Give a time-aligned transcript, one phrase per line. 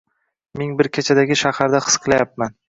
[0.61, 2.59] Ming bir kechadagi shaharda his qilayapman.